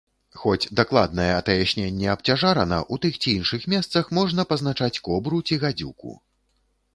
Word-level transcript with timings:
Хоць 0.43 0.67
дакладнае 0.77 1.27
атаясненне 1.33 2.07
абцяжарана, 2.13 2.79
у 2.97 2.99
тых 3.03 3.13
ці 3.21 3.29
іншых 3.41 3.69
месцах 3.75 4.11
можа 4.19 4.47
пазначаць 4.55 5.01
кобру 5.11 5.43
ці 5.47 5.61
гадзюку. 5.67 6.17